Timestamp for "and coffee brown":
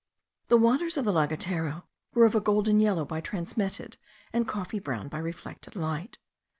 4.33-5.09